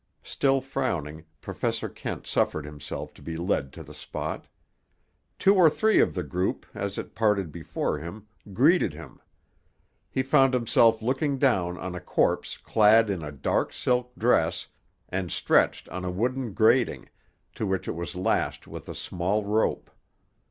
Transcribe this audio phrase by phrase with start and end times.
[0.23, 4.47] Still frowning, Professor Kent suffered himself to be led to the spot.
[5.37, 9.21] Two or three of the group, as it parted before him, greeted him.
[10.09, 14.69] He found himself looking down on a corpse clad in a dark silk dress
[15.07, 17.07] and stretched on a wooden grating,
[17.53, 19.91] to which it was lashed with a small rope.